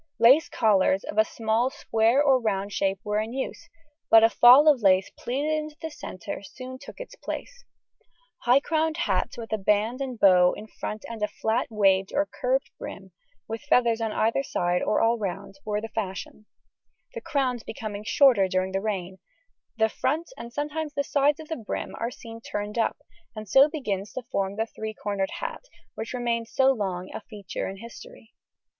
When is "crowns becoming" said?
17.21-18.03